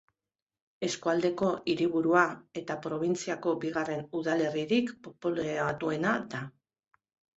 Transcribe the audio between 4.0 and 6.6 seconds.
udalerririk populatuena da.